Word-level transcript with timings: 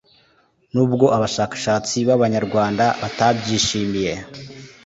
Nubwo 0.73 1.05
abashakashatsi 1.17 1.97
b’Abanyarwanda 2.07 2.85
batabyishimye 3.01 4.11